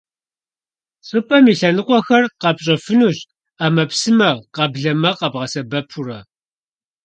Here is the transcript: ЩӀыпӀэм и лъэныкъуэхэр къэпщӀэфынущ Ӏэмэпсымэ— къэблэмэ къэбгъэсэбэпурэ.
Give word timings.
ЩӀыпӀэм 1.07 1.45
и 1.51 1.53
лъэныкъуэхэр 1.59 2.23
къэпщӀэфынущ 2.41 3.17
Ӏэмэпсымэ— 3.57 4.29
къэблэмэ 4.55 5.11
къэбгъэсэбэпурэ. 5.19 6.19